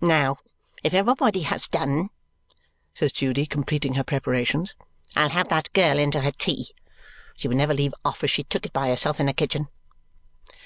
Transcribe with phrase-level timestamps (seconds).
[0.00, 0.38] "Now,
[0.82, 2.08] if everybody has done,"
[2.94, 4.74] says Judy, completing her preparations,
[5.14, 6.68] "I'll have that girl in to her tea.
[7.36, 9.68] She would never leave off if she took it by herself in the kitchen."